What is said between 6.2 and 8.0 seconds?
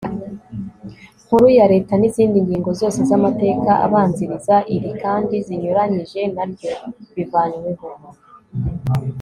na ryo bivanyweho